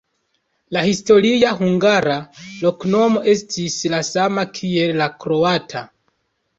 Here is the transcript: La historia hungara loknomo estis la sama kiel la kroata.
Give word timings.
La 0.77 0.81
historia 0.85 1.51
hungara 1.59 2.17
loknomo 2.63 3.23
estis 3.37 3.79
la 3.95 4.03
sama 4.13 4.49
kiel 4.61 4.99
la 5.05 5.15
kroata. 5.25 5.89